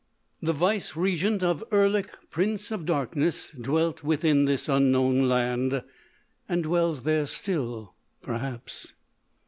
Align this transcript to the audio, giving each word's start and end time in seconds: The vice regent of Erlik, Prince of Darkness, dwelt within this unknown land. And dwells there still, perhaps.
The 0.41 0.51
vice 0.53 0.95
regent 0.95 1.43
of 1.43 1.63
Erlik, 1.71 2.17
Prince 2.31 2.71
of 2.71 2.87
Darkness, 2.87 3.51
dwelt 3.51 4.03
within 4.03 4.45
this 4.45 4.67
unknown 4.67 5.29
land. 5.29 5.83
And 6.49 6.63
dwells 6.63 7.03
there 7.03 7.27
still, 7.27 7.93
perhaps. 8.23 8.93